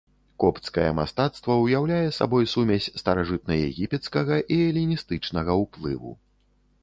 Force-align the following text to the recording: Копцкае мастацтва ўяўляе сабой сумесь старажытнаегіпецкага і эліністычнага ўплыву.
Копцкае 0.43 0.85
мастацтва 0.99 1.57
ўяўляе 1.63 2.07
сабой 2.19 2.47
сумесь 2.53 2.89
старажытнаегіпецкага 3.03 4.35
і 4.55 4.59
эліністычнага 4.71 5.51
ўплыву. 5.63 6.11